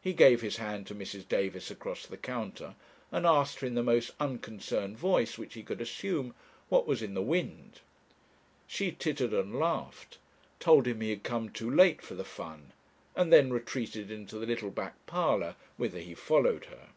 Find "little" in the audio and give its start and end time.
14.46-14.70